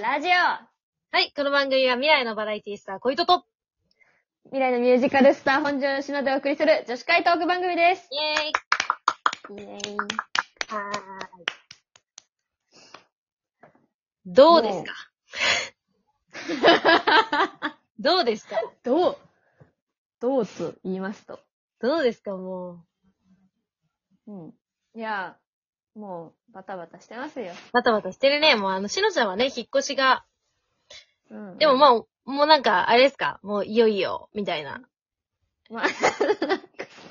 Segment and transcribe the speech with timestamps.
[0.00, 0.66] ラジオは
[1.20, 3.44] い、この番組は未来のバラエティスター、小糸と、
[4.46, 8.08] 未来のミュージカルスター本庄しのでお送りする女子会トーク番組です。
[8.10, 9.96] イェーイイェーイ。
[9.96, 11.44] はーい。
[14.26, 14.92] どうですか？
[18.00, 18.56] どうですか？
[18.82, 19.16] どう？
[20.18, 21.38] どうと言いますと。
[21.80, 22.36] どうですか？
[22.36, 22.84] も
[24.26, 24.54] うん。
[24.96, 25.36] いや、
[25.94, 27.52] もう、バタバタしてますよ。
[27.52, 28.56] う、バタバタしてるね。
[28.56, 30.24] もうあの、しのちゃんはね、引っ越しが、
[31.30, 31.58] うん。
[31.58, 33.38] でもまあ、もうなんか、あれですか？
[33.42, 34.82] もういよいよ、みたいな。
[35.70, 35.86] まあ、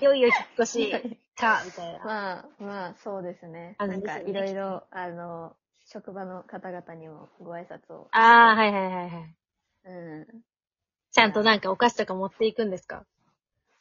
[0.02, 0.92] いよいよ引っ越し
[1.36, 2.00] か、みたいな。
[2.04, 3.76] まあ、まあ、そうですね。
[3.80, 8.08] あのなんか、ですよねいろいろ、あの、職場の方々にもご挨拶を。
[8.12, 9.36] あー、はいはいはいはい。
[9.86, 10.28] うん。
[11.12, 13.06] ちゃんとなんかお菓子とか持っていくんですか？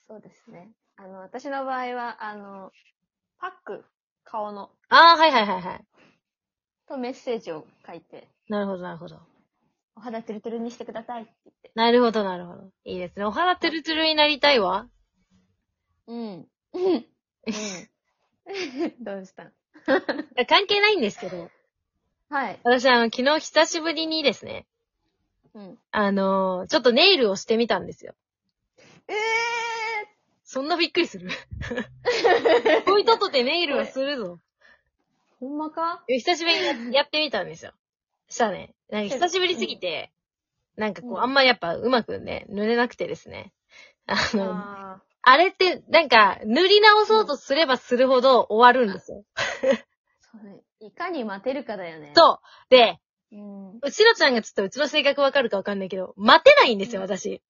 [0.08, 0.70] そうですね。
[0.96, 2.72] あの、私の場合は、あの、
[3.38, 3.84] パック、
[4.32, 5.84] 顔の、あー、はいはいはいはい。
[6.88, 9.20] とメッセージを書いて、なるほどなるほど。
[9.94, 11.70] お肌トゥルトゥルにしてくださいって言って。
[11.74, 12.70] なるほどなるほど。
[12.84, 13.26] いいですね。
[13.26, 14.88] お肌トゥルトゥルになりたいわ。
[16.06, 16.48] うん。
[16.72, 17.06] うん。
[19.04, 19.52] どうしたん
[20.48, 21.50] 関係ないんですけど。
[22.30, 22.60] はい。
[22.64, 24.66] 私、あの、昨日久しぶりにですね、
[25.52, 25.78] うん。
[25.90, 28.14] あのーちょっとネイルをしてみたんですよ。
[29.08, 29.12] え
[30.52, 31.30] そんなびっくりする？
[32.84, 34.38] こういうととてネイルをするぞ。
[35.40, 36.04] ー、ほんまか？
[36.08, 37.72] え久しぶりにや やってみたんですよ。
[38.28, 40.12] したらね、なんか久しぶりすぎて、
[40.76, 43.54] なんかこう、うんあんまやっぱうまくね、塗れなくてですね。
[44.04, 49.24] あの、ああれって、なんか、塗り直そうとすればするほど終わるんですよ。
[50.80, 52.12] いかに待てるかだよね。
[52.14, 52.38] そう。
[52.68, 52.98] で、
[53.30, 53.36] う。
[53.36, 53.78] うん。
[53.80, 57.40] うちのちゃんがちょっとうちの性格わかるかわかんないけど、待てないんですよ、うん私。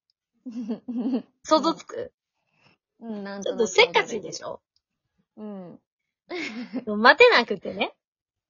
[1.43, 2.13] 想像つく、
[3.03, 4.61] うん、なんちょっとせっかちでしょ？
[5.37, 5.79] ょうん。
[7.01, 7.93] 待てなくてね。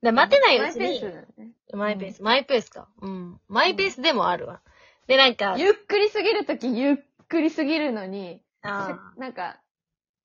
[0.04, 1.52] で待てないうちにマイペース、だよね。
[1.74, 2.88] マイペース、マイペースか。
[3.02, 3.42] うん。
[3.48, 4.62] マイペースでもあるわ。
[5.08, 9.60] で、なんか、ゆっくりすぎるとき、ゆっくりすぎるのに、あせなんか、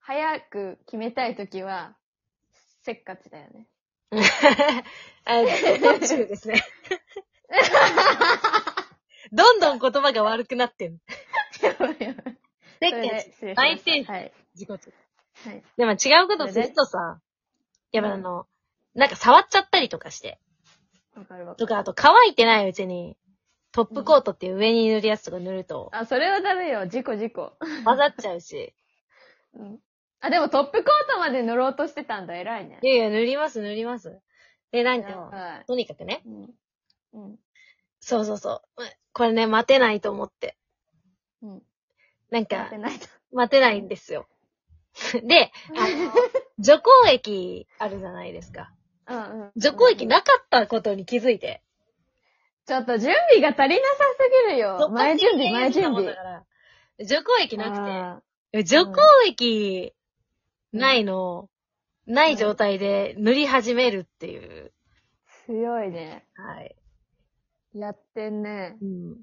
[0.01, 1.97] 早く決めたいときは、
[2.83, 3.67] せっかちだよね。
[4.13, 4.21] ー
[5.25, 5.49] あの、
[6.01, 6.63] 途中ですね。
[9.33, 10.99] どんどん言葉が悪くなってる。
[11.63, 12.39] やばいやばい。
[12.81, 14.33] せっそれでかち、失礼しましたマイペース、はい。
[14.55, 14.93] 自己中。
[15.49, 15.63] はい。
[15.77, 17.21] でも違うことするとさ、
[17.93, 18.47] やっぱあの、
[18.95, 20.39] なんか触っちゃったりとかして。
[21.15, 21.57] わかるわかる。
[21.57, 23.17] とか、あと乾いてないうちに、
[23.73, 26.87] トップコートっていう上に塗るやつとか塗ると、あ、それはダメよ。
[26.87, 27.53] 事故事故。
[27.85, 28.75] 混ざっちゃうし。
[29.55, 29.81] うん。
[30.21, 32.37] あ、でもトップコートまで塗ろうとしてたんだ。
[32.37, 32.87] 偉いねい。
[32.87, 34.21] やいや、塗ります、塗ります。
[34.73, 36.29] で、なんか、はとにかくね、い。
[36.29, 36.55] うん。
[37.13, 37.39] うん。
[38.01, 38.83] そうそうそう。
[39.13, 40.57] これね、待てないと思って。
[42.31, 42.39] うん。
[42.39, 42.71] なんか。
[43.33, 44.27] 待てないんですよ。
[45.23, 46.13] で、あの、
[46.59, 48.73] 除光液あるじゃないですか。
[49.07, 49.53] うんうん。
[49.57, 51.63] 除光液なかったことに気づいて。
[52.67, 54.91] ちょっと準備が足りなさすぎるよ。
[54.91, 56.15] 前準備、前準備。
[57.01, 58.23] 除光液なくあ
[58.53, 59.95] て、除光液
[60.73, 61.49] ないの、
[62.07, 64.73] ない状態で塗り始めるっていう。
[65.47, 66.27] ー強いね。
[66.35, 66.77] はい。
[67.75, 68.77] やってんね。
[68.83, 69.17] うん。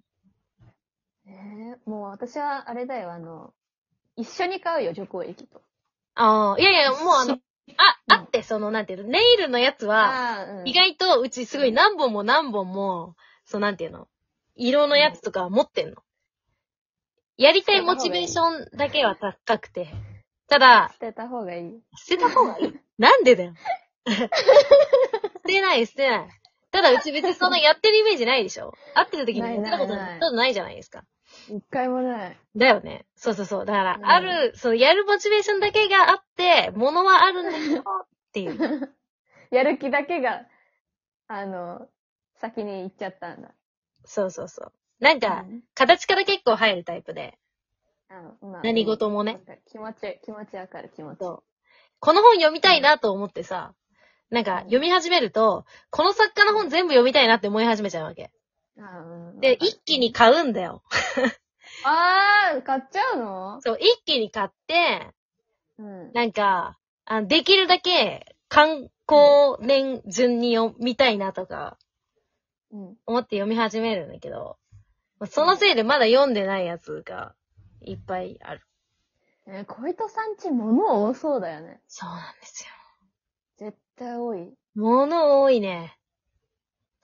[1.27, 3.53] えー、もう私はあれだよ、あの、
[4.15, 5.61] 一緒に買うよ、除光液と。
[6.15, 7.39] ああ、いやいや、もうあの、
[7.77, 13.15] あ、あって、その、なんていうの、ネイルのやつは、あーうん意外と、うちすごい何本も何本も、
[13.45, 14.07] そうなんていうの、
[14.55, 16.01] 色のやつとか持ってんの。
[17.37, 19.89] やりたいモチベーションだけは高くて。
[20.47, 21.81] ただ、捨てた方がいい。
[21.97, 22.79] 捨てた方がいい。
[22.97, 23.53] なんでだよ。
[24.07, 24.29] 捨
[25.45, 26.29] てない、捨てない。
[26.71, 31.03] ただ、うち別にそんなやってるイメージないでしょ会ってる時にやってたことないないないたことないじゃないですか。
[31.49, 32.37] 一回もない。
[32.55, 33.05] だよね。
[33.15, 33.65] そうそうそう。
[33.65, 37.83] だから、うんある、そのやるモチベーションだけがあって、ものはあるんだけど、っ
[38.33, 38.95] ていう。
[39.51, 40.45] やる気だけが、
[41.27, 41.87] あの、
[42.35, 43.53] 先に行っちゃったんだ。
[44.05, 44.73] そうそうそう。
[44.99, 47.37] なんか、うん形から結構入るタイプで、
[48.09, 51.19] あまあ何事もね気持ち、気持ちわかる気持ち。
[51.19, 51.43] こ
[52.13, 53.73] の本読みたいなと思ってさ、
[54.29, 58.31] なんか読み始めると、この作家の本全部読みたいなって思い始めちゃうわけ。
[59.39, 60.83] で、一気に買うんだよ。
[61.85, 63.61] あー、買っちゃうの？
[63.61, 65.11] そう、一気に買って、
[65.77, 66.11] うん。
[66.13, 71.77] なんか、あできるだけ観光年順に読みたいなとか
[72.71, 72.95] うん。
[73.05, 74.57] 思って読み始めるんだけど、
[75.19, 77.35] まあそのせいでまだ読んでないやつが
[77.81, 78.61] いっぱいある。
[79.47, 81.79] えー、小糸さんち物多そうだよね。
[81.87, 82.69] そうなんですよ。
[83.57, 84.53] 絶対多い。
[84.73, 85.94] 物多いね。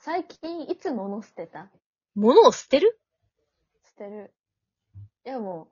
[0.03, 1.67] 最近いつ物捨てた？
[2.15, 2.99] 物を捨てる？
[3.85, 4.33] 捨てる。
[5.25, 5.67] いやも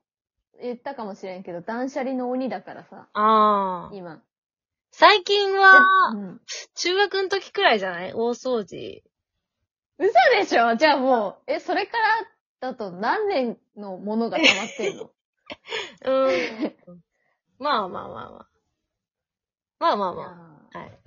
[0.59, 3.95] う、言ったかもしれんけど、断捨離の鬼だからさ、ああ。
[3.95, 4.21] 今。
[4.91, 6.41] 最近は、うん。
[6.75, 8.13] 中学の時くらいじゃない？
[8.13, 9.01] 大掃除
[9.97, 10.75] 嘘でしょ？
[10.75, 15.09] じゃあもう、え、それからだと何年のものが溜まってんの？
[16.05, 16.75] うん。
[17.57, 18.49] まあまあまあまあ。
[19.79, 20.79] まあまあまああ。
[20.79, 20.99] はい。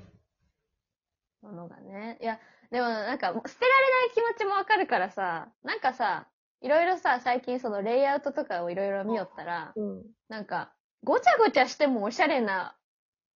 [1.44, 2.18] ーものがね。
[2.20, 2.40] いや、
[2.72, 6.26] でもなんか、捨てられない気持ちもわかるからさ、なんかさ、
[6.62, 10.02] いろいろさ、最近そのレイアウトとかをいろいろ見よったら、うん。
[10.28, 10.72] なんか、
[11.04, 12.74] ごちゃごちゃしてもおしゃれな、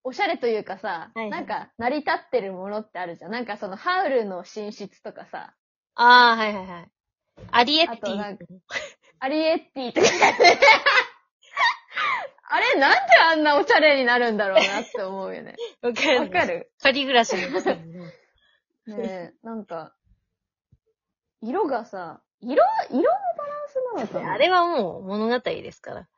[0.04, 3.30] おしゃれというかさ、はいはいなんか、成り立ってるものってあるじゃん。
[3.30, 5.54] なんかその、ハウルの寝室とかさ、
[5.96, 6.90] ああ、はいはいはい。
[7.50, 8.44] アリエッティあとなんか
[9.18, 10.58] アリエッティとかね。
[12.48, 12.98] あれ、なんで
[13.32, 15.56] あんなおしゃれになるんだろうなって思うよね。
[15.82, 16.20] わかる。
[16.20, 16.70] わかる？
[16.80, 18.12] 仮暮らしのことにね。
[18.86, 19.94] ねえ、なんか、
[21.42, 24.32] 色がさ、色、色のバランスなのかな？
[24.34, 26.08] あれはもう物語ですから。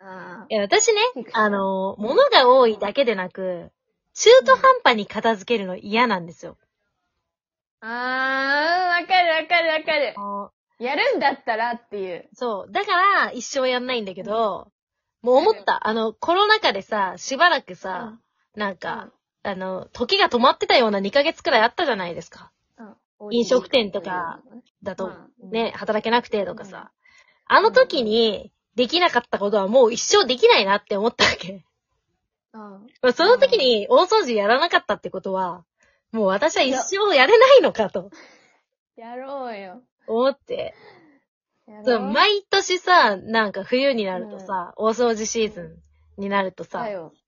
[0.00, 1.00] あいや、私ね
[1.32, 3.70] あの、物が多いだけでなく、
[4.14, 6.56] 中途半端に片付けるの嫌なんですよ。
[7.80, 10.14] あ、あー、わかるわかるわかる。
[10.84, 12.28] やるんだったらっていう。
[12.34, 12.72] そう。
[12.72, 14.72] だから、一生やんないんだけど、
[15.22, 15.86] もう思った。
[15.86, 18.18] あの、コロナ禍でさ、しばらくさ、
[18.54, 19.10] なんか、
[19.42, 22.50] あの、時が止まってたような2ヶ月くらいあったじゃないですか。
[22.78, 22.94] うん
[23.32, 24.40] 飲食店とか、
[24.82, 26.90] だと、うんね、働けなくてとかさ。
[27.44, 31.64] あの時に、できなかったことはもう一生できないなって思ったわけ。
[32.54, 32.60] うん。
[33.02, 35.66] まあその時に大掃除やらなかったってことは、
[36.12, 38.10] もう私は一生やれないのかと
[38.96, 39.82] やろうよ。
[40.06, 40.74] 思って。
[41.70, 42.00] やそう。
[42.00, 45.78] 毎年さ、なんか冬になるとさ、大掃除シーズ
[46.18, 46.80] ンになるとさ。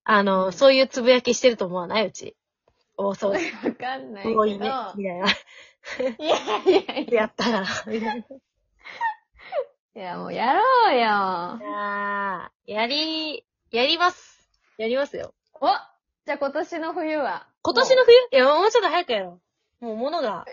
[0.04, 2.36] あの、うんそういうつぶやきしてると思わないうち。
[2.96, 3.68] 大掃除。
[3.68, 4.38] わかんないけど。
[4.38, 4.70] 多いね。
[4.96, 5.30] みたいな。
[5.30, 5.34] い
[6.18, 7.20] やいやいや。
[7.22, 7.66] やったから。
[7.86, 8.24] みたいな。
[9.94, 11.06] いや、もうやろうよ。
[11.08, 14.48] あー、やり、やります。
[14.78, 15.34] やりますよ。
[15.54, 15.66] お
[16.24, 17.46] じゃあ今年の冬は。
[17.62, 18.16] 今年の冬？
[18.32, 19.40] いや、もうちょっと早くやろ
[19.80, 19.84] う。
[19.84, 20.46] もう物が。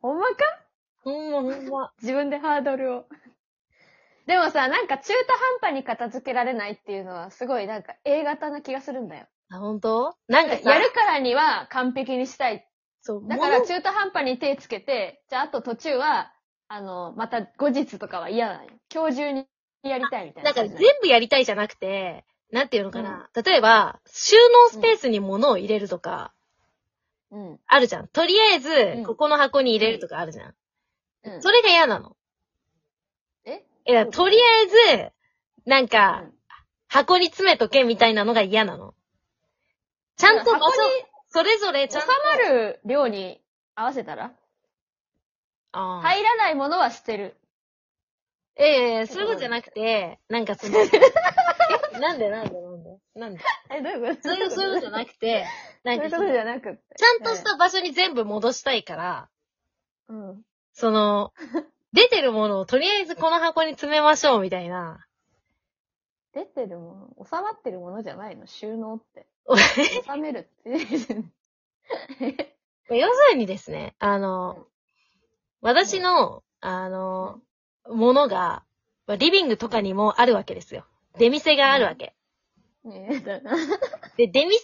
[0.00, 0.36] ほんまか？
[1.02, 1.92] ほんまほんま。
[2.02, 3.06] 自分でハードルを。
[4.26, 9.26] でもさ、なんか中途半端に片付けられないっていうのはすごいなんか A 型な気がするんだよ。
[9.50, 10.14] あ、本当？
[10.28, 12.66] なんかさ、やるからには完璧にしたい。
[13.02, 16.32] そう、だから物中途半端に手つけて、じゃああと途中は、
[16.68, 18.70] あの、また後日とかは嫌だよ。
[18.92, 19.46] 今日中に
[19.84, 20.86] やりたいみたいななんか感じだよ。
[20.86, 23.28] 全部やりたいじゃなくて、なんていうのかな。
[23.34, 26.32] 例えば、収納スペースに物を入れるとか、
[27.30, 27.58] うん。
[27.68, 28.08] あるじゃん。
[28.08, 30.54] とりあえうず、んここの箱に入れるとかあるじゃん。
[31.24, 31.42] うん。
[31.42, 32.16] それが嫌なの。
[33.86, 34.40] ええ、だからとりあ
[34.94, 35.12] えず、
[35.64, 36.32] なんか、うん
[36.88, 38.94] 箱に詰めとけみたいなのが嫌なの。
[40.16, 40.88] ちゃんと場箱所に、
[41.30, 42.12] それぞれちゃん収と。
[42.24, 43.42] まる量に
[43.74, 44.30] 合わせたら？
[45.72, 47.36] あー入らないものは捨てる。
[48.54, 50.78] ええそういうことじゃなくて、なんかその、
[51.92, 53.40] えなんでなんでなんでなんで？
[53.70, 54.28] え、どういうこと？
[54.28, 55.44] そういう、そういうことじゃなくて、
[55.82, 56.80] なんかそのそういうことじゃなくって。
[56.96, 59.28] ちゃんとした場所に全部戻したいから、
[60.08, 60.42] うん。
[60.72, 61.32] その、
[61.96, 65.06] 出てるものをとりあえずこの箱に詰めましょうみたいな。
[66.34, 69.26] 出てるもの、収まってるものじゃないの収納って。
[70.04, 70.70] 収めるって。
[72.94, 74.66] 要するにですね、あの、
[75.62, 77.40] 私の、あの、
[77.88, 78.62] ものが、
[79.06, 80.84] まあリビングとかにもあるわけですよ。
[81.18, 82.14] 出店があるわけ。
[82.84, 83.56] ねえ、だな。
[84.18, 84.60] で、出店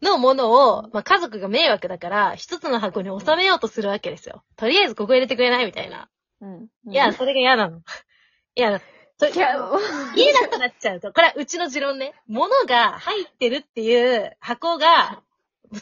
[0.00, 4.44] のものを、まあ、家族が迷惑だから、一つの箱に収めようとするわけですよ。
[4.56, 6.08] とりあえずここ入れてくれないみたいな。
[6.40, 6.68] うん。
[6.92, 7.82] いや、それが嫌なの。
[8.56, 8.80] いや、
[9.18, 9.80] そいや、もう
[10.16, 12.14] 見えなくなっちゃうと、これはうちの持論ね。
[12.26, 15.22] 物が入ってるっていう箱が、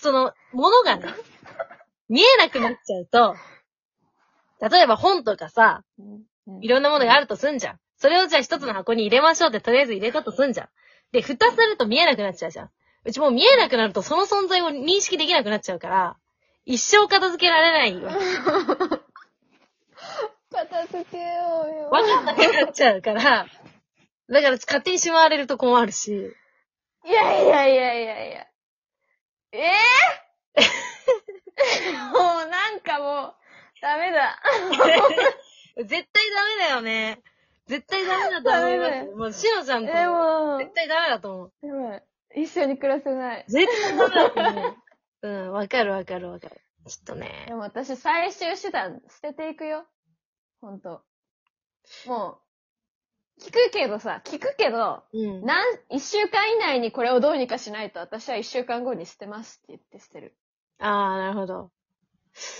[0.01, 1.07] その、物がね、
[2.09, 3.37] 見えなくなっちゃうと、
[4.61, 6.23] 例えば本とかさ、うん
[6.63, 7.79] いろんなものがあるとすんじゃん。
[7.99, 10.69] それをじゃあ一つの箱に入れましょうってとりあえず入れたとすんじゃん。
[11.13, 12.71] で、蓋すると見えなくなっちゃうじゃん。
[13.05, 16.17] うちもう見えなくなるとその存在を認識できなくなっちゃうから、
[16.65, 18.13] 一生片付けられないわ。
[20.67, 21.25] 片付けよ
[21.67, 21.91] うよ。
[21.91, 23.47] わかんなくなっちゃうから、
[24.31, 26.33] だから勝手にしまわれると困るし。
[27.07, 28.47] いやいやいやいやいや。
[29.53, 29.69] ええ
[32.13, 33.35] もうなんかもう、
[33.81, 34.41] ダメだ。
[35.77, 37.23] 絶対ダメだよね。
[37.67, 39.17] 絶対ダメだと思いダメだす。
[39.17, 41.67] もう、しのちゃんと、絶、対ダメだと思う。
[41.67, 42.03] やばい。
[42.43, 43.45] 一緒に暮らせない。
[43.49, 44.77] 絶対ダメだと思う。
[45.23, 46.61] うん、わかるわかるわかる。
[46.87, 47.55] ちょっとねで。
[47.55, 49.87] も私最終手段捨てていくよ。
[50.61, 51.03] ほんと。
[52.07, 52.41] も
[53.39, 55.45] う、聞くけどさ、聞くけど、うん。
[55.45, 60.37] なん、一週間以内にこれをどうにかしないと私は一週間後に捨てますって言って捨てる。
[60.79, 61.71] あー、なるほど。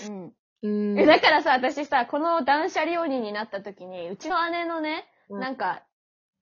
[0.07, 0.33] うん。
[0.61, 0.99] うん。
[0.99, 5.83] えだからさ、私さ、この断捨離鬼になった時に、うちの姉のね、うんなんか、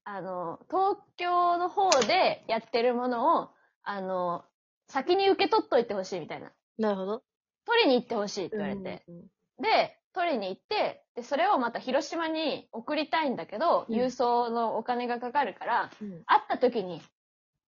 [0.06, 3.50] あの、東京の方でやってるものを、
[3.84, 4.46] あの、
[4.88, 6.54] 先に受け取っといてほしいみたいな。
[6.78, 7.24] なるほど。
[7.66, 9.04] 取りに行ってほしいって言われて。
[9.08, 9.22] うん。
[9.62, 16.24] で、取りに行って、で、それをまた広島に送りたいんだけど、うん郵送のお金がかかるから、うん。
[16.26, 17.02] 会った時に、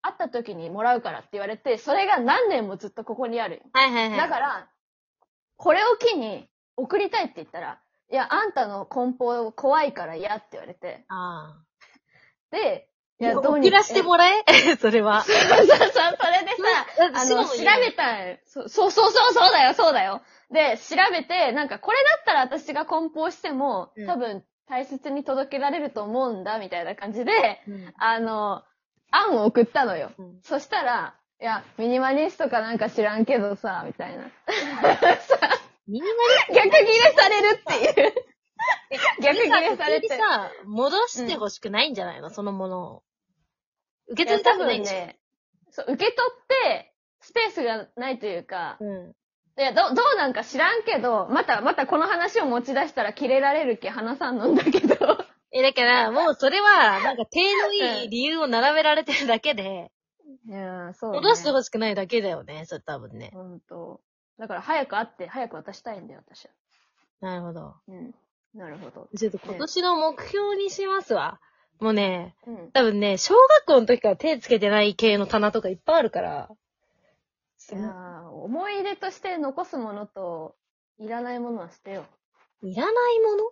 [0.01, 3.62] 会った時にもらうからって言われて、それが何年もずっとここにあるよ。
[3.74, 4.18] はいはいはい。
[4.18, 4.70] だから、
[5.58, 7.79] これを機に送りたいって言ったら、
[8.12, 11.06] いや、あんたの梱包怖いから嫌って言われて。
[11.10, 11.65] ああ。
[12.51, 12.88] で、
[13.22, 14.44] いや、送らしてもらえ？
[14.80, 15.24] それは。
[15.24, 20.22] そ うそうそう、それでさ、あの、調べたんそうそうそうそう、だよ、そうだよ。
[20.52, 27.94] で、調べて、なんか、これだったら私が梱包してもうん、多分、大切に届けられると思うんだ、みたいな感じで、うん。
[27.98, 28.64] あの、
[29.12, 30.12] 案を送ったのよ。
[30.18, 34.26] うんそしたら、いや、ミニマリストかなんか知らんけどさ、みたいな。
[35.88, 36.08] ミニ
[36.54, 38.14] 逆ギレされるっていう。
[39.20, 43.04] マリ逆ギレされてさ、戻してほしくないんじゃないの、そのものを。
[44.10, 44.96] 受け取りたくないんでしょ。
[44.96, 45.20] 分ね、
[45.72, 49.16] そう、受け取って、スペースがないというか、うん。
[49.58, 54.96] いや、ど、どうなんか知らんけど、また、またこの話を持ち出したらキレられるけ話さんのんだけど。
[55.51, 59.92] え、だから、もうそれは、 なんか、手のいい理由を並べられてるだけで、
[60.48, 61.18] いやーそう、ね。
[61.18, 63.32] 戻してほしくないだけだよね、それ多分ね。
[63.34, 64.00] ほんと。
[64.38, 66.51] だから早く会って、早く渡したいんだよ、私は。
[67.20, 67.75] なるほど。
[67.88, 68.16] うん。
[68.54, 69.10] なるほど。
[69.18, 71.42] ちょっと今年の目標にしますわ。
[71.80, 72.72] もうね、うん。
[72.72, 76.50] 多分ね、小学校の時から手つけてない系の棚とかいっぱいあるから。
[77.72, 80.56] いやー思い出として残すものと、
[80.98, 82.06] いらないものは捨てよ
[82.64, 83.44] いらないもの？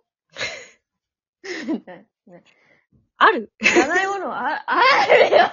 [1.44, 1.48] う。
[1.86, 2.44] ねね
[3.18, 3.52] ある？
[3.62, 4.82] いらないものはあ、あ
[5.30, 5.46] るよ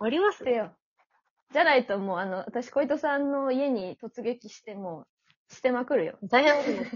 [0.00, 0.44] あります？
[0.48, 0.72] よう。
[1.52, 5.06] じゃないともう、あの、私、小糸さんの家に突撃して、も
[5.50, 6.18] う、捨てまくるよ。
[6.24, 6.90] 大変なことになる。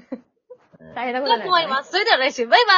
[0.94, 1.92] 大変なことにな思います。
[1.92, 2.76] それでは来週、バイバイ